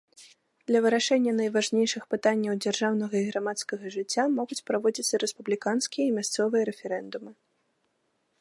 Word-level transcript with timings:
Для 0.69 0.79
вырашэння 0.83 1.33
найважнейшых 1.41 2.07
пытанняў 2.13 2.57
дзяржаўнага 2.65 3.15
і 3.19 3.25
грамадскага 3.29 3.85
жыцця 3.99 4.23
могуць 4.39 4.61
праводзіцца 4.71 5.23
рэспубліканскія 5.25 6.03
і 6.07 6.15
мясцовыя 6.19 6.63
рэферэндумы. 6.73 7.31